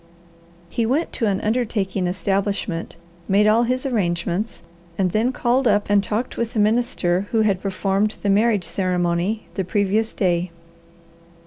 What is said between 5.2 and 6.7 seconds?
called up and talked with the